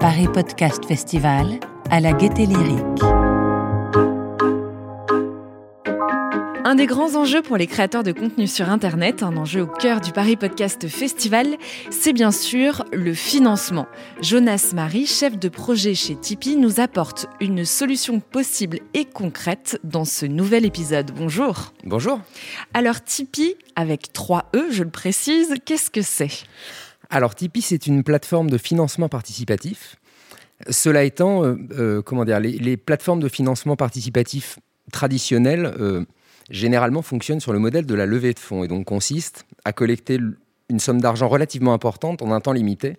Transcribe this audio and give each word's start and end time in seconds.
Paris 0.00 0.28
Podcast 0.32 0.84
Festival 0.86 1.58
à 1.90 2.00
la 2.00 2.12
gaieté 2.12 2.46
lyrique. 2.46 3.15
Un 6.66 6.74
des 6.74 6.86
grands 6.86 7.14
enjeux 7.14 7.42
pour 7.42 7.56
les 7.56 7.68
créateurs 7.68 8.02
de 8.02 8.10
contenu 8.10 8.48
sur 8.48 8.68
Internet, 8.70 9.22
un 9.22 9.36
enjeu 9.36 9.60
au 9.60 9.66
cœur 9.68 10.00
du 10.00 10.10
Paris 10.10 10.34
Podcast 10.34 10.88
Festival, 10.88 11.46
c'est 11.90 12.12
bien 12.12 12.32
sûr 12.32 12.84
le 12.92 13.14
financement. 13.14 13.86
Jonas 14.20 14.72
Marie, 14.74 15.06
chef 15.06 15.38
de 15.38 15.48
projet 15.48 15.94
chez 15.94 16.16
Tipeee, 16.16 16.56
nous 16.56 16.80
apporte 16.80 17.28
une 17.40 17.64
solution 17.64 18.18
possible 18.18 18.80
et 18.94 19.04
concrète 19.04 19.78
dans 19.84 20.04
ce 20.04 20.26
nouvel 20.26 20.66
épisode. 20.66 21.12
Bonjour. 21.16 21.72
Bonjour. 21.84 22.18
Alors 22.74 23.00
Tipeee, 23.00 23.54
avec 23.76 24.12
3 24.12 24.50
E, 24.56 24.66
je 24.72 24.82
le 24.82 24.90
précise, 24.90 25.54
qu'est-ce 25.64 25.92
que 25.92 26.02
c'est? 26.02 26.46
Alors 27.10 27.36
Tipeee, 27.36 27.62
c'est 27.62 27.86
une 27.86 28.02
plateforme 28.02 28.50
de 28.50 28.58
financement 28.58 29.08
participatif. 29.08 29.94
Cela 30.68 31.04
étant, 31.04 31.44
euh, 31.44 31.54
euh, 31.78 32.02
comment 32.02 32.24
dire, 32.24 32.40
les, 32.40 32.58
les, 32.58 32.76
plateformes 32.76 33.20
de 33.20 33.28
financement 33.28 33.76
participatif 33.76 34.58
traditionnelles 34.90 35.72
euh, 35.78 36.04
généralement 36.50 37.02
fonctionne 37.02 37.40
sur 37.40 37.52
le 37.52 37.58
modèle 37.58 37.86
de 37.86 37.94
la 37.94 38.06
levée 38.06 38.32
de 38.32 38.38
fonds 38.38 38.64
et 38.64 38.68
donc 38.68 38.84
consiste 38.84 39.46
à 39.64 39.72
collecter 39.72 40.18
une 40.68 40.80
somme 40.80 41.00
d'argent 41.00 41.28
relativement 41.28 41.72
importante 41.72 42.22
en 42.22 42.32
un 42.32 42.40
temps 42.40 42.52
limité. 42.52 42.96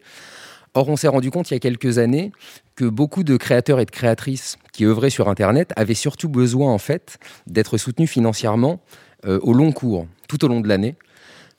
Or, 0.73 0.89
on 0.89 0.95
s'est 0.95 1.07
rendu 1.07 1.31
compte 1.31 1.49
il 1.49 1.55
y 1.55 1.57
a 1.57 1.59
quelques 1.59 1.97
années 1.97 2.31
que 2.75 2.85
beaucoup 2.85 3.23
de 3.23 3.35
créateurs 3.37 3.79
et 3.79 3.85
de 3.85 3.91
créatrices 3.91 4.57
qui 4.73 4.85
œuvraient 4.85 5.09
sur 5.09 5.27
Internet 5.27 5.73
avaient 5.75 5.93
surtout 5.93 6.29
besoin 6.29 6.71
en 6.71 6.77
fait 6.77 7.17
d'être 7.47 7.77
soutenus 7.77 8.09
financièrement 8.09 8.79
euh, 9.25 9.39
au 9.41 9.53
long 9.53 9.71
cours, 9.71 10.07
tout 10.27 10.45
au 10.45 10.47
long 10.47 10.61
de 10.61 10.67
l'année, 10.67 10.95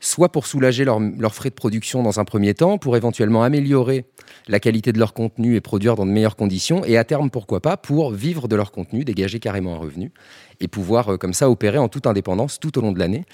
soit 0.01 0.31
pour 0.31 0.47
soulager 0.47 0.85
leurs 0.85 1.35
frais 1.35 1.51
de 1.51 1.55
production 1.55 2.03
dans 2.03 2.21
un 2.21 2.25
premier 2.25 2.55
temps, 2.55 2.79
pour 2.79 2.97
éventuellement 2.97 3.43
améliorer 3.43 4.05
la 4.47 4.61
qualité 4.61 4.93
de 4.93 4.99
leur 4.99 5.13
contenu 5.13 5.57
et 5.57 5.61
produire 5.61 5.97
dans 5.97 6.07
de 6.07 6.11
meilleures 6.11 6.37
conditions, 6.37 6.85
et 6.85 6.97
à 6.97 7.05
terme, 7.05 7.31
pourquoi 7.31 7.61
pas, 7.61 7.77
pour 7.77 8.13
vivre 8.13 8.49
de 8.49 8.57
leur 8.57 8.71
contenu, 8.71 9.05
dégager 9.05 9.41
carrément 9.41 9.75
un 9.75 9.79
revenu, 9.79 10.13
et 10.61 10.69
pouvoir 10.69 11.15
euh, 11.15 11.17
comme 11.17 11.35
ça 11.35 11.51
opérer 11.51 11.79
en 11.79 11.89
toute 11.89 12.07
indépendance 12.07 12.61
tout 12.61 12.79
au 12.79 12.81
long 12.81 12.93
de 12.93 12.99
l'année. 12.99 13.25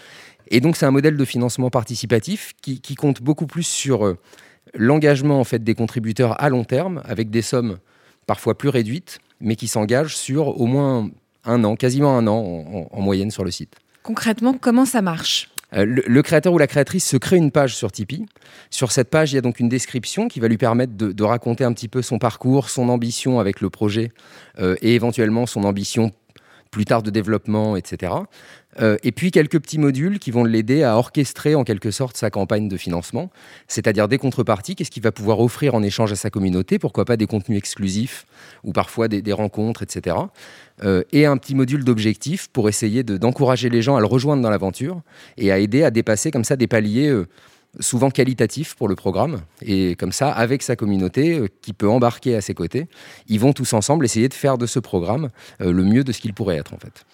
Et 0.48 0.60
donc 0.60 0.76
c'est 0.76 0.86
un 0.86 0.90
modèle 0.90 1.16
de 1.16 1.24
financement 1.24 1.70
participatif 1.70 2.52
qui, 2.60 2.94
compte 2.94 3.22
beaucoup 3.22 3.46
plus 3.46 3.66
sur 3.66 4.06
euh, 4.06 4.18
l'engagement 4.74 5.40
en 5.40 5.44
fait 5.44 5.62
des 5.62 5.74
contributeurs 5.74 6.40
à 6.42 6.48
long 6.48 6.64
terme, 6.64 7.02
avec 7.04 7.30
des 7.30 7.42
sommes 7.42 7.78
parfois 8.26 8.56
plus 8.56 8.70
réduites, 8.70 9.18
mais 9.40 9.56
qui 9.56 9.68
s'engagent 9.68 10.16
sur 10.16 10.60
au 10.60 10.66
moins 10.66 11.10
un 11.44 11.62
an, 11.64 11.76
quasiment 11.76 12.16
un 12.16 12.26
an 12.26 12.38
en, 12.38 12.78
en, 12.78 12.88
en 12.90 13.00
moyenne 13.02 13.30
sur 13.30 13.44
le 13.44 13.50
site. 13.50 13.74
Concrètement, 14.02 14.54
comment 14.58 14.86
ça 14.86 15.02
marche? 15.02 15.48
Le, 15.74 16.02
le, 16.06 16.22
créateur 16.22 16.52
ou 16.52 16.58
la 16.58 16.66
créatrice 16.66 17.04
se 17.04 17.16
crée 17.16 17.36
une 17.36 17.50
page 17.50 17.74
sur 17.74 17.90
Tipeee. 17.90 18.26
Sur 18.70 18.92
cette 18.92 19.10
page, 19.10 19.32
il 19.32 19.34
y 19.34 19.38
a 19.38 19.40
donc 19.40 19.58
une 19.60 19.68
description 19.68 20.28
qui 20.28 20.40
va 20.40 20.48
lui 20.48 20.58
permettre 20.58 20.96
de, 20.96 21.12
de 21.12 21.24
raconter 21.24 21.64
un 21.64 21.72
petit 21.72 21.88
peu 21.88 22.02
son 22.02 22.18
parcours, 22.18 22.70
son 22.70 22.88
ambition 22.88 23.40
avec 23.40 23.60
le 23.60 23.70
projet 23.70 24.12
euh, 24.58 24.76
et 24.82 24.94
éventuellement 24.94 25.46
son 25.46 25.64
ambition 25.64 26.12
plus 26.74 26.84
tard 26.84 27.04
de 27.04 27.10
développement, 27.10 27.76
etc. 27.76 28.12
Euh, 28.80 28.96
et 29.04 29.12
puis 29.12 29.30
quelques 29.30 29.60
petits 29.60 29.78
modules 29.78 30.18
qui 30.18 30.32
vont 30.32 30.42
l'aider 30.42 30.82
à 30.82 30.96
orchestrer 30.96 31.54
en 31.54 31.62
quelque 31.62 31.92
sorte 31.92 32.16
sa 32.16 32.30
campagne 32.30 32.68
de 32.68 32.76
financement, 32.76 33.30
c'est-à-dire 33.68 34.08
des 34.08 34.18
contreparties, 34.18 34.74
qu'est-ce 34.74 34.90
qu'il 34.90 35.04
va 35.04 35.12
pouvoir 35.12 35.38
offrir 35.38 35.76
en 35.76 35.84
échange 35.84 36.10
à 36.10 36.16
sa 36.16 36.30
communauté, 36.30 36.80
pourquoi 36.80 37.04
pas 37.04 37.16
des 37.16 37.28
contenus 37.28 37.58
exclusifs 37.58 38.26
ou 38.64 38.72
parfois 38.72 39.06
des, 39.06 39.32
rencontres, 39.32 39.84
etc. 39.84 40.16
Euh, 40.82 41.04
et 41.12 41.26
un 41.26 41.36
petit 41.36 41.54
module 41.54 41.84
d'objectifs 41.84 42.48
pour 42.48 42.68
essayer 42.68 43.04
d'encourager 43.04 43.68
de, 43.68 43.74
les 43.74 43.82
gens 43.82 43.94
à 43.94 44.00
le 44.00 44.06
rejoindre 44.06 44.42
dans 44.42 44.50
l'aventure 44.50 45.00
et 45.36 45.52
à 45.52 45.60
aider 45.60 45.84
à 45.84 45.92
dépasser 45.92 46.32
comme 46.32 46.44
ça 46.44 46.56
des 46.56 46.66
paliers. 46.66 47.08
Euh, 47.08 47.28
souvent 47.80 48.10
qualitatif 48.10 48.74
pour 48.74 48.88
le 48.88 48.94
programme. 48.94 49.42
Et 49.62 49.96
comme 49.96 50.12
ça, 50.12 50.30
avec 50.30 50.62
sa 50.62 50.76
communauté 50.76 51.38
euh, 51.38 51.48
qui 51.62 51.72
peut 51.72 51.88
embarquer 51.88 52.36
à 52.36 52.40
ses 52.40 52.54
côtés, 52.54 52.88
ils 53.28 53.40
vont 53.40 53.52
tous 53.52 53.72
ensemble 53.72 54.04
essayer 54.04 54.28
de 54.28 54.34
faire 54.34 54.58
de 54.58 54.66
ce 54.66 54.78
programme 54.78 55.30
euh, 55.60 55.72
le 55.72 55.84
mieux 55.84 56.04
de 56.04 56.12
ce 56.12 56.20
qu'il 56.20 56.34
pourrait 56.34 56.56
être 56.56 56.74
en 56.74 56.78
fait. 56.78 57.04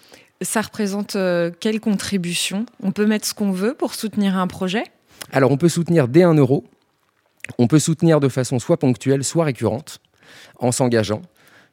Ça 0.41 0.61
représente 0.61 1.15
euh, 1.15 1.51
quelle 1.59 1.79
contribution? 1.79 2.65
On 2.81 2.91
peut 2.91 3.05
mettre 3.05 3.27
ce 3.27 3.33
qu'on 3.33 3.51
veut 3.51 3.73
pour 3.73 3.93
soutenir 3.93 4.37
un 4.37 4.47
projet? 4.47 4.83
Alors 5.31 5.51
on 5.51 5.57
peut 5.57 5.69
soutenir 5.69 6.07
dès 6.07 6.23
1 6.23 6.33
euro. 6.35 6.65
On 7.57 7.67
peut 7.67 7.79
soutenir 7.79 8.19
de 8.19 8.29
façon 8.29 8.59
soit 8.59 8.77
ponctuelle, 8.77 9.23
soit 9.23 9.45
récurrente, 9.45 9.99
en 10.59 10.71
s'engageant. 10.71 11.21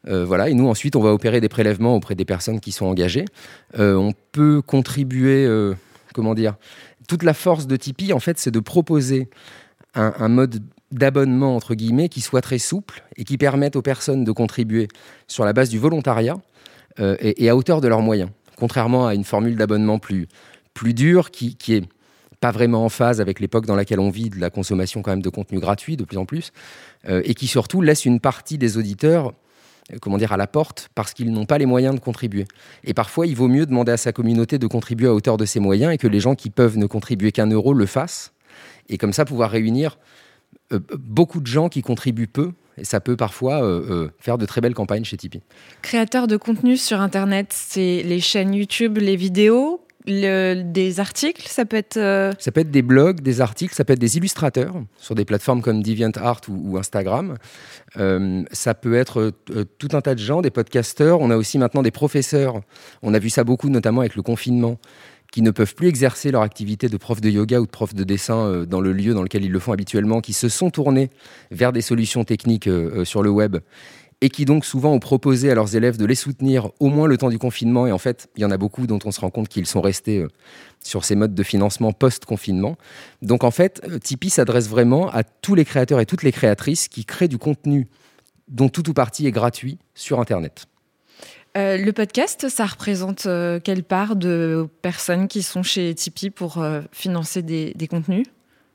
Euh, 0.06 0.25
voilà, 0.25 0.48
et 0.48 0.54
nous 0.54 0.69
ensuite 0.69 0.97
on 0.97 1.03
va 1.03 1.12
opérer 1.12 1.41
des 1.41 1.48
prélèvements 1.48 1.97
auprès 1.97 2.15
des 2.15 2.25
personnes 2.25 2.60
qui 2.60 2.72
sont 2.72 2.87
engagées. 2.87 3.25
Euh, 3.78 3.94
on 3.94 4.12
peut 4.32 4.62
contribuer, 4.62 5.44
euh, 5.44 5.75
comment 6.15 6.34
dire, 6.34 6.54
toute 7.08 7.24
la 7.24 7.34
force 7.34 7.66
de 7.66 7.74
Tipeee, 7.74 8.12
en 8.12 8.20
fait, 8.20 8.38
c'est 8.38 8.52
de 8.52 8.60
proposer 8.60 9.28
un, 9.94 10.28
mode 10.28 10.62
d'abonnement, 10.92 11.56
entre 11.56 11.74
guillemets, 11.74 12.08
qui 12.08 12.20
soit 12.20 12.42
très 12.42 12.58
souple 12.58 13.02
et 13.16 13.24
qui 13.24 13.36
permette 13.36 13.74
aux 13.74 13.82
personnes 13.82 14.22
de 14.22 14.30
contribuer 14.30 14.86
sur 15.26 15.44
la 15.44 15.52
base 15.52 15.70
du 15.70 15.78
volontariat 15.78 16.36
euh, 17.00 17.16
et, 17.18 17.48
à 17.48 17.56
hauteur 17.56 17.80
de 17.80 17.88
leurs 17.88 18.02
moyens, 18.02 18.30
contrairement 18.56 19.08
à 19.08 19.14
une 19.14 19.24
formule 19.24 19.56
d'abonnement 19.56 19.98
plus, 19.98 20.28
plus 20.74 20.94
dure 20.94 21.32
qui, 21.32 21.56
qui 21.56 21.74
est 21.74 21.84
pas 22.38 22.52
vraiment 22.52 22.84
en 22.84 22.88
phase 22.88 23.20
avec 23.20 23.41
l'époque 23.41 23.66
dans 23.66 23.74
laquelle 23.74 23.98
on 23.98 24.10
vit 24.10 24.30
de 24.30 24.38
la 24.38 24.50
consommation 24.50 25.02
quand 25.02 25.10
même 25.10 25.22
de 25.22 25.30
contenu 25.30 25.58
gratuit 25.58 25.97
de 25.97 26.04
plus 26.04 26.18
en 26.18 26.26
plus, 26.26 26.52
euh, 27.08 27.22
et 27.24 27.34
qui 27.34 27.48
surtout 27.48 27.80
laisse 27.80 28.04
une 28.04 28.20
partie 28.20 28.58
des 28.58 28.76
auditeurs 28.76 29.32
comment 30.00 30.19
dire, 30.19 30.32
à 30.32 30.37
la 30.37 30.47
porte 30.47 30.91
parce 30.94 31.15
qu'ils 31.15 31.32
n'ont 31.32 31.47
pas 31.47 31.59
les 31.59 31.66
moyens 31.66 31.94
de 31.94 32.00
contribuer. 32.00 32.47
Et 32.84 32.94
parfois, 32.94 33.26
il 33.26 33.34
vaut 33.34 33.49
mieux 33.49 33.66
demander 33.66 33.93
à 33.93 33.97
sa 33.97 34.12
communauté 34.12 34.59
de 34.59 34.66
contribuer 34.66 35.09
à 35.09 35.15
hauteur 35.15 35.37
de 35.37 35.44
ses 35.44 35.60
moyens 35.60 35.93
et 35.93 35.99
que 35.99 36.06
les 36.06 36.21
gens 36.21 36.34
qui 36.34 36.50
peuvent 36.50 36.78
ne 36.78 36.87
contribuer 36.87 37.32
qu'un 37.32 37.49
euro 37.49 37.72
le 37.72 37.87
fassent. 37.87 38.32
Et 38.88 38.98
comme 38.98 39.12
ça, 39.12 39.25
pouvoir 39.25 39.50
réunir 39.50 39.98
euh, 40.72 40.81
beaucoup 40.98 41.41
de 41.41 41.47
gens 41.47 41.69
qui 41.69 41.82
contribuent 41.82 42.27
peu. 42.27 42.53
Et 42.77 42.84
ça 42.84 43.00
peut 43.00 43.16
parfois 43.16 43.62
euh, 43.62 44.04
euh, 44.04 44.10
faire 44.19 44.38
de 44.38 44.47
très 44.47 44.60
belles 44.60 44.75
campagnes 44.75 45.04
chez 45.04 45.16
Tipeee. 45.16 45.43
Créateur 45.82 46.27
de 46.28 46.37
contenu 46.37 46.77
sur 46.77 47.00
Internet, 47.00 47.48
c'est 47.50 48.03
les 48.03 48.21
chaînes 48.21 48.54
YouTube, 48.54 48.98
les 48.98 49.16
vidéos 49.16 49.81
des 50.06 51.00
articles, 51.00 51.47
ça 51.48 51.64
peut 51.64 51.76
être... 51.76 51.97
Euh... 51.97 52.32
Ça 52.38 52.53
peut 52.53 52.60
être 52.60 52.70
des 52.70 52.82
blogs, 52.82 53.20
des 53.20 53.41
articles, 53.41 53.75
ça 53.75 53.84
peut 53.84 53.92
être 53.92 53.98
des 53.98 54.16
illustrateurs 54.16 54.75
sur 54.97 55.14
des 55.14 55.25
plateformes 55.25 55.60
comme 55.60 55.82
DeviantArt 55.82 56.42
ou, 56.48 56.72
ou 56.72 56.78
Instagram. 56.78 57.36
Euh, 57.98 58.42
ça 58.53 58.75
peut 58.75 58.94
être 58.94 59.32
euh, 59.50 59.64
tout 59.78 59.88
un 59.92 60.00
tas 60.00 60.14
de 60.14 60.20
gens, 60.20 60.41
des 60.41 60.50
podcasteurs. 60.50 61.20
On 61.20 61.31
a 61.31 61.36
aussi 61.36 61.59
maintenant 61.59 61.82
des 61.82 61.91
professeurs. 61.91 62.60
On 63.03 63.12
a 63.12 63.19
vu 63.19 63.28
ça 63.28 63.44
beaucoup, 63.44 63.69
notamment 63.69 64.00
avec 64.00 64.16
le 64.16 64.22
confinement, 64.22 64.78
qui 65.31 65.42
ne 65.42 65.50
peuvent 65.50 65.75
plus 65.75 65.88
exercer 65.88 66.30
leur 66.30 66.42
activité 66.42 66.88
de 66.88 66.97
prof 66.97 67.20
de 67.20 67.28
yoga 67.28 67.60
ou 67.60 67.66
de 67.66 67.70
prof 67.70 67.94
de 67.94 68.04
dessin 68.04 68.65
dans 68.65 68.80
le 68.80 68.92
lieu 68.92 69.12
dans 69.12 69.22
lequel 69.22 69.44
ils 69.44 69.53
le 69.53 69.59
font 69.59 69.72
habituellement, 69.72 70.22
qui 70.22 70.32
se 70.32 70.48
sont 70.48 70.70
tournés 70.70 71.10
vers 71.50 71.72
des 71.72 71.82
solutions 71.82 72.25
techniques 72.25 72.70
sur 73.04 73.22
le 73.22 73.28
web 73.28 73.59
et 74.20 74.30
qui 74.30 74.44
donc 74.44 74.64
souvent 74.64 74.92
ont 74.92 74.98
proposé 74.98 75.50
à 75.50 75.54
leurs 75.54 75.76
élèves 75.76 75.96
de 75.96 76.04
les 76.04 76.14
soutenir 76.14 76.70
au 76.80 76.88
moins 76.88 77.06
le 77.06 77.16
temps 77.16 77.28
du 77.28 77.38
confinement. 77.38 77.86
Et 77.86 77.92
en 77.92 77.98
fait, 77.98 78.28
il 78.36 78.42
y 78.42 78.44
en 78.44 78.50
a 78.50 78.56
beaucoup 78.56 78.86
dont 78.86 78.98
on 79.04 79.12
se 79.12 79.20
rend 79.20 79.30
compte 79.30 79.48
qu'ils 79.48 79.66
sont 79.66 79.80
restés 79.80 80.18
euh, 80.18 80.28
sur 80.82 81.04
ces 81.04 81.14
modes 81.14 81.34
de 81.34 81.42
financement 81.42 81.92
post-confinement. 81.92 82.76
Donc 83.22 83.44
en 83.44 83.50
fait, 83.50 83.80
euh, 83.88 83.98
Tipeee 83.98 84.30
s'adresse 84.30 84.68
vraiment 84.68 85.08
à 85.10 85.22
tous 85.22 85.54
les 85.54 85.64
créateurs 85.64 86.00
et 86.00 86.06
toutes 86.06 86.24
les 86.24 86.32
créatrices 86.32 86.88
qui 86.88 87.04
créent 87.04 87.28
du 87.28 87.38
contenu 87.38 87.86
dont 88.48 88.68
tout 88.68 88.88
ou 88.90 88.92
partie 88.92 89.26
est 89.26 89.32
gratuit 89.32 89.78
sur 89.94 90.18
Internet. 90.20 90.66
Euh, 91.56 91.76
le 91.76 91.92
podcast, 91.92 92.48
ça 92.48 92.66
représente 92.66 93.28
quelle 93.64 93.82
part 93.84 94.16
de 94.16 94.68
personnes 94.82 95.28
qui 95.28 95.42
sont 95.42 95.62
chez 95.62 95.94
Tipeee 95.94 96.30
pour 96.30 96.64
financer 96.92 97.42
des 97.42 97.88
contenus? 97.88 98.26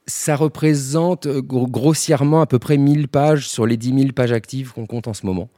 Ça 0.06 0.36
représente 0.36 1.28
grossièrement 1.28 2.42
à 2.42 2.46
peu 2.46 2.60
près 2.60 2.78
1000 2.78 3.08
pages 3.08 3.48
sur 3.48 3.66
les 3.66 3.78
10 3.78 4.00
000 4.00 4.12
pages 4.14 4.32
actives 4.32 4.74
qu'on 4.74 4.86
compte 4.86 5.08
en 5.08 5.14
ce 5.14 5.26
moment. 5.26 5.50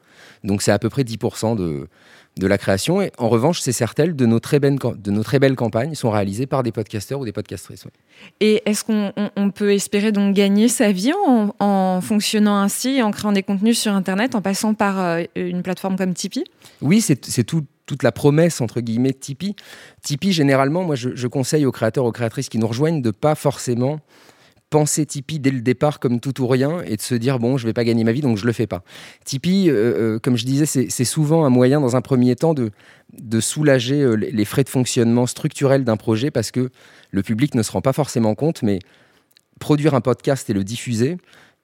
Donc 0.43 0.61
c'est 0.61 0.71
à 0.71 0.79
peu 0.79 0.89
près 0.89 1.03
10% 1.03 1.55
de, 1.55 1.87
de 2.37 2.47
la 2.47 2.57
création. 2.57 3.01
Et 3.01 3.11
en 3.17 3.29
revanche, 3.29 3.61
c'est 3.61 3.71
certaines 3.71 4.13
de 4.13 4.25
nos 4.25 4.39
très 4.39 4.59
belles, 4.59 4.77
de 4.77 5.11
nos 5.11 5.23
très 5.23 5.39
belles 5.39 5.55
campagnes 5.55 5.95
sont 5.95 6.11
réalisées 6.11 6.45
par 6.45 6.63
des 6.63 6.71
podcasteurs 6.71 7.19
ou 7.19 7.25
des 7.25 7.31
podcastrices. 7.31 7.85
Ouais. 7.85 7.91
Et 8.39 8.61
est-ce 8.65 8.83
qu'on 8.83 9.11
on, 9.15 9.29
on 9.35 9.49
peut 9.51 9.73
espérer 9.73 10.11
donc 10.11 10.35
gagner 10.35 10.67
sa 10.67 10.91
vie 10.91 11.13
en, 11.27 11.53
en, 11.59 12.01
fonctionnant 12.01 12.57
ainsi, 12.57 13.01
en 13.01 13.11
créant 13.11 13.31
des 13.31 13.43
contenus 13.43 13.79
sur 13.79 13.93
Internet, 13.93 14.35
en 14.35 14.41
passant 14.41 14.73
par 14.73 14.99
euh, 14.99 15.23
une 15.35 15.63
plateforme 15.63 15.95
comme 15.95 16.13
Tipeee? 16.13 16.45
Oui, 16.81 17.01
c'est 17.01 17.43
tout, 17.43 17.65
toute 17.85 18.03
la 18.03 18.11
promesse 18.11 18.61
entre 18.61 18.81
guillemets 18.81 19.11
de 19.11 19.17
Tipeee. 19.17 19.55
Tipeee, 20.03 20.33
généralement, 20.33 20.83
moi, 20.83 20.95
je, 20.95 21.15
je, 21.15 21.27
conseille 21.27 21.65
aux 21.65 21.71
créateurs, 21.71 22.05
aux 22.05 22.11
créatrices 22.11 22.49
qui 22.49 22.57
nous 22.57 22.67
rejoignent 22.67 23.01
de 23.01 23.11
pas 23.11 23.35
forcément 23.35 23.99
penser 24.75 25.05
Tipeee 25.05 25.39
dès 25.39 25.51
le 25.51 25.61
départ 25.61 26.01
comme 26.01 26.19
tout 26.19 26.41
ou 26.41 26.47
rien 26.47 26.81
et 26.81 26.97
de 26.97 27.01
se 27.01 27.15
dire 27.15 27.39
bon 27.39 27.55
je 27.55 27.65
vais 27.65 27.71
pas 27.71 27.85
gagner 27.85 28.03
ma 28.03 28.11
vie 28.11 28.19
donc 28.19 28.35
je 28.37 28.45
le 28.45 28.51
fais 28.51 28.67
pas. 28.67 28.83
Tipeee, 29.23 29.69
euh, 29.69 30.15
euh, 30.15 30.19
comme 30.19 30.35
je 30.35 30.45
disais, 30.45 30.65
c'est 30.65 31.05
souvent 31.05 31.45
un 31.45 31.49
moyen 31.49 31.79
dans 31.79 31.95
un 31.95 32.01
premier 32.01 32.35
temps 32.35 32.53
de, 32.53 32.71
de 33.17 33.39
soulager 33.39 34.01
euh, 34.01 34.15
les 34.15 34.43
frais 34.43 34.65
de 34.65 34.69
fonctionnement 34.69 35.27
structurels 35.27 35.85
d'un 35.85 35.95
projet 35.95 36.29
parce 36.29 36.51
que 36.51 36.71
le 37.11 37.23
public 37.23 37.55
ne 37.55 37.63
se 37.63 37.71
rend 37.71 37.79
pas 37.79 37.93
forcément 37.93 38.35
compte, 38.35 38.63
mais 38.63 38.79
produire 39.61 39.93
un 39.93 40.01
podcast 40.01 40.49
et 40.49 40.53
le 40.53 40.65
diffuser, 40.65 41.15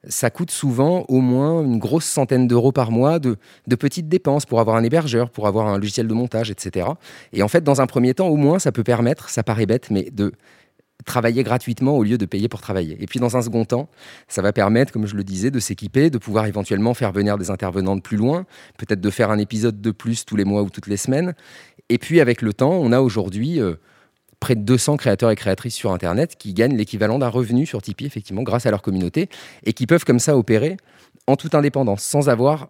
ça 0.08 0.30
coûte 0.30 0.50
souvent 0.50 1.04
au 1.08 1.20
moins 1.20 1.62
une 1.62 1.78
grosse 1.78 2.06
centaine 2.06 2.48
d'euros 2.48 2.72
par 2.72 2.90
mois 2.90 3.18
de, 3.18 3.36
petites 3.76 4.08
dépenses 4.08 4.46
pour 4.46 4.58
avoir 4.58 4.76
un 4.76 4.84
hébergeur, 4.84 5.28
pour 5.28 5.46
avoir 5.46 5.66
un 5.66 5.76
logiciel 5.76 6.08
de 6.08 6.14
montage, 6.14 6.50
etc. 6.50 6.86
Et 7.34 7.42
en 7.42 7.48
fait, 7.48 7.62
dans 7.62 7.82
un 7.82 7.86
premier 7.86 8.14
temps, 8.14 8.28
au 8.28 8.36
moins, 8.36 8.58
ça 8.58 8.72
peut 8.72 8.84
permettre, 8.84 9.28
ça 9.28 9.42
paraît 9.42 9.66
bête, 9.66 9.90
mais 9.90 10.08
de 10.10 10.32
travailler 11.04 11.42
gratuitement 11.42 11.96
au 11.96 12.02
lieu 12.02 12.18
de 12.18 12.26
payer 12.26 12.48
pour 12.48 12.60
travailler. 12.60 12.96
Et 13.02 13.06
puis 13.06 13.20
dans 13.20 13.36
un 13.36 13.42
second 13.42 13.64
temps, 13.64 13.88
ça 14.28 14.42
va 14.42 14.52
permettre, 14.52 14.92
comme 14.92 15.06
je 15.06 15.16
le 15.16 15.24
disais, 15.24 15.50
de 15.50 15.58
s'équiper, 15.58 16.10
de 16.10 16.18
pouvoir 16.18 16.46
éventuellement 16.46 16.94
faire 16.94 17.12
venir 17.12 17.38
des 17.38 17.50
intervenants 17.50 17.96
de 17.96 18.00
plus 18.00 18.16
loin, 18.16 18.46
peut-être 18.78 19.00
de 19.00 19.10
faire 19.10 19.30
un 19.30 19.38
épisode 19.38 19.80
de 19.80 19.90
plus 19.90 20.24
tous 20.24 20.36
les 20.36 20.44
mois 20.44 20.62
ou 20.62 20.70
toutes 20.70 20.86
les 20.86 20.96
semaines. 20.96 21.34
Et 21.88 21.98
puis 21.98 22.20
avec 22.20 22.42
le 22.42 22.52
temps, 22.52 22.72
on 22.72 22.92
a 22.92 23.00
aujourd'hui... 23.00 23.60
Euh, 23.60 23.74
près 24.42 24.56
de 24.56 24.62
200 24.62 24.96
créateurs 24.96 25.30
et 25.30 25.36
créatrices 25.36 25.76
sur 25.76 25.92
Internet 25.92 26.34
qui 26.36 26.52
gagnent 26.52 26.76
l'équivalent 26.76 27.20
d'un 27.20 27.28
revenu 27.28 27.64
sur 27.64 27.80
Tipeee, 27.80 28.06
effectivement, 28.06 28.42
grâce 28.42 28.66
à 28.66 28.72
leur 28.72 28.82
communauté, 28.82 29.28
et 29.62 29.72
qui 29.72 29.86
peuvent 29.86 30.04
comme 30.04 30.18
ça 30.18 30.36
opérer 30.36 30.78
en 31.28 31.36
toute 31.36 31.54
indépendance, 31.54 32.02
sans 32.02 32.28
avoir 32.28 32.68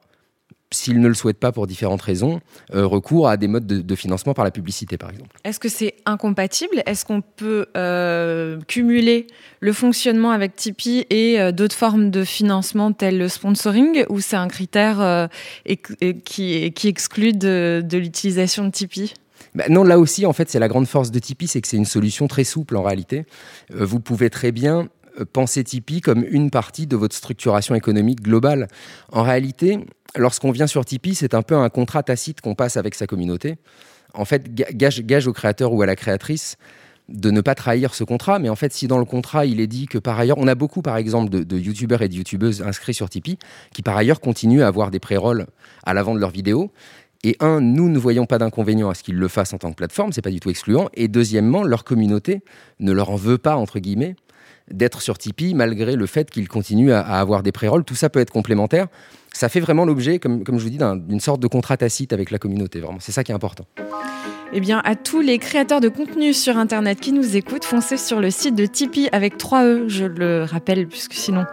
s'ils 0.70 1.00
ne 1.00 1.08
le 1.08 1.14
souhaitent 1.14 1.38
pas 1.38 1.52
pour 1.52 1.66
différentes 1.66 2.02
raisons, 2.02 2.40
euh, 2.74 2.86
recours 2.86 3.28
à 3.28 3.36
des 3.36 3.48
modes 3.48 3.66
de, 3.66 3.94
financement 3.94 4.34
par 4.34 4.44
la 4.44 4.50
publicité, 4.50 4.96
par 4.96 5.10
exemple. 5.10 5.36
Est-ce 5.44 5.60
que 5.60 5.68
c'est 5.68 5.94
incompatible? 6.06 6.82
Est-ce 6.86 7.04
qu'on 7.04 7.20
peut 7.20 7.66
euh, 7.76 8.58
cumuler 8.66 9.26
le 9.60 9.72
fonctionnement 9.72 10.30
avec 10.30 10.56
Tipeee 10.56 11.06
et 11.10 11.40
euh, 11.40 11.52
d'autres 11.52 11.76
formes 11.76 12.10
de 12.10 12.24
financement 12.24 12.92
telles 12.92 13.18
le 13.18 13.28
sponsoring 13.28 14.04
ou 14.08 14.20
c'est 14.20 14.36
un 14.36 14.48
critère 14.48 15.28
qui, 16.24 16.72
qui, 16.72 16.88
exclut 16.88 17.32
de, 17.32 17.82
de 17.84 17.98
l'utilisation 17.98 18.64
de 18.64 18.70
Tipeee? 18.70 19.14
Bah, 19.54 19.64
non, 19.68 19.84
là 19.84 19.98
aussi, 19.98 20.24
en 20.24 20.32
fait, 20.32 20.48
c'est 20.48 20.58
la 20.58 20.68
grande 20.68 20.86
force 20.86 21.10
de 21.10 21.18
Tipeee, 21.18 21.46
c'est 21.46 21.60
que 21.60 21.68
c'est 21.68 21.76
une 21.76 21.84
solution 21.84 22.26
très 22.26 22.44
souple 22.44 22.76
en 22.76 22.82
réalité. 22.82 23.26
Vous 23.70 24.00
pouvez 24.00 24.30
très 24.30 24.52
bien 24.52 24.88
penser 25.32 25.64
Tipeee 25.64 26.00
comme 26.00 26.24
une 26.28 26.50
partie 26.50 26.86
de 26.86 26.96
votre 26.96 27.14
structuration 27.14 27.74
économique 27.74 28.22
globale. 28.22 28.68
En 29.10 29.22
réalité, 29.22 29.78
lorsqu'on 30.16 30.50
vient 30.50 30.66
sur 30.66 30.84
Tipeee, 30.84 31.14
c'est 31.14 31.34
un 31.34 31.42
peu 31.42 31.56
un 31.56 31.68
contrat 31.68 32.02
tacite 32.02 32.40
qu'on 32.40 32.54
passe 32.54 32.76
avec 32.76 32.94
sa 32.94 33.06
communauté. 33.06 33.56
En 34.14 34.24
fait, 34.24 34.54
gage, 34.54 35.28
au 35.28 35.32
créateur 35.32 35.72
ou 35.72 35.82
à 35.82 35.86
la 35.86 35.96
créatrice 35.96 36.56
de 37.08 37.30
ne 37.30 37.40
pas 37.40 37.54
trahir 37.54 37.94
ce 37.94 38.04
contrat. 38.04 38.38
Mais 38.38 38.48
en 38.48 38.56
fait, 38.56 38.72
si 38.72 38.86
dans 38.86 38.98
le 38.98 39.04
contrat, 39.04 39.46
il 39.46 39.60
est 39.60 39.66
dit 39.66 39.86
que 39.86 39.98
par 39.98 40.18
ailleurs, 40.18 40.38
on 40.38 40.46
a 40.46 40.54
beaucoup, 40.54 40.82
par 40.82 40.96
exemple, 40.96 41.30
de, 41.30 41.42
de 41.42 41.58
youtubeurs 41.58 42.02
et 42.02 42.08
de 42.08 42.14
youtubeuses 42.14 42.62
inscrits 42.62 42.94
sur 42.94 43.08
Tipeee 43.10 43.38
qui, 43.74 43.82
par 43.82 43.96
ailleurs, 43.96 44.20
continuent 44.20 44.62
à 44.62 44.66
avoir 44.66 44.90
des 44.90 45.00
pré-rolls 45.00 45.46
à 45.84 45.94
l'avant 45.94 46.14
de 46.14 46.20
leurs 46.20 46.30
vidéos. 46.30 46.70
Et 47.24 47.36
un, 47.38 47.60
nous 47.60 47.88
ne 47.88 47.98
voyons 47.98 48.26
pas 48.26 48.38
d'inconvénient 48.38 48.90
à 48.90 48.94
ce 48.94 49.02
qu'ils 49.04 49.16
le 49.16 49.28
fassent 49.28 49.52
en 49.52 49.58
tant 49.58 49.70
que 49.70 49.76
plateforme, 49.76 50.12
c'est 50.12 50.22
pas 50.22 50.30
du 50.30 50.40
tout 50.40 50.50
excluant. 50.50 50.88
Et 50.94 51.06
deuxièmement, 51.06 51.62
leur 51.62 51.84
communauté 51.84 52.42
ne 52.80 52.90
leur 52.92 53.10
en 53.10 53.16
veut 53.16 53.38
pas, 53.38 53.56
entre 53.56 53.78
guillemets, 53.78 54.16
d'être 54.70 55.02
sur 55.02 55.18
Tipeee 55.18 55.54
malgré 55.54 55.96
le 55.96 56.06
fait 56.06 56.30
qu'ils 56.30 56.48
continuent 56.48 56.92
à, 56.92 57.00
avoir 57.00 57.42
des 57.42 57.52
pré-rolls. 57.52 57.84
Tout 57.84 57.94
ça 57.94 58.08
peut 58.08 58.20
être 58.20 58.32
complémentaire. 58.32 58.88
Ça 59.32 59.48
fait 59.48 59.60
vraiment 59.60 59.84
l'objet, 59.84 60.18
comme, 60.18 60.44
comme 60.44 60.58
je 60.58 60.64
vous 60.64 60.70
dis, 60.70 60.78
d'une 60.78 61.20
sorte 61.20 61.40
de 61.40 61.46
contrat 61.46 61.76
tacite 61.76 62.12
avec 62.12 62.30
la 62.30 62.38
communauté. 62.38 62.80
Vraiment, 62.80 63.00
c'est 63.00 63.12
ça 63.12 63.24
qui 63.24 63.32
est 63.32 63.34
important. 63.34 63.66
Eh 64.52 64.60
bien, 64.60 64.82
à 64.84 64.96
tous 64.96 65.20
les 65.20 65.38
créateurs 65.38 65.80
de 65.80 65.88
contenu 65.88 66.34
sur 66.34 66.58
Internet 66.58 67.00
qui 67.00 67.12
nous 67.12 67.36
écoutent, 67.36 67.64
foncez 67.64 67.96
sur 67.96 68.20
le 68.20 68.30
site 68.30 68.54
de 68.54 68.66
Tipeee 68.66 69.08
avec 69.12 69.38
3 69.38 69.64
E, 69.64 69.84
je 69.88 70.04
le 70.04 70.44
rappelle, 70.44 70.86
puisque 70.86 71.14
sinon 71.14 71.46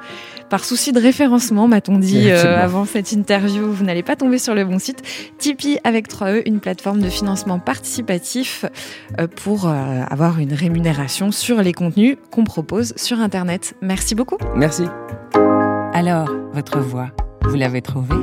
par 0.50 0.66
souci 0.66 0.92
de 0.92 1.00
référencement, 1.00 1.68
m'a-t-on 1.68 2.00
dit 2.00 2.31
euh, 2.31 2.57
avant 2.62 2.86
cette 2.86 3.12
interview. 3.12 3.72
Vous 3.72 3.86
n'allez 3.86 4.04
pas 4.04 4.16
tomber 4.16 4.40
sur 4.40 4.56
le 4.56 4.66
bon 4.66 4.80
site. 4.80 5.04
Tipeee 5.38 5.78
avec 5.84 6.10
3E, 6.10 6.42
une 6.46 6.60
plateforme 6.60 7.01
de 7.01 7.10
financement 7.10 7.60
participatif 7.60 8.66
euh, 9.19 9.28
pour 9.28 9.68
euh, 9.68 10.02
avoir 10.10 10.40
une 10.40 10.54
rémunération 10.54 11.31
sur 11.31 11.62
les 11.62 11.74
contenus 11.74 12.18
qu'on 12.31 12.44
propose 12.44 12.94
sur 12.98 13.19
Internet. 13.19 13.75
Merci 13.81 14.16
beaucoup. 14.16 14.38
Merci. 14.56 14.86
Alors, 15.94 16.30
votre 16.54 16.80
voix, 16.80 17.12
vous 17.44 17.56
l'avez 17.56 17.81
trouvée? 17.81 18.16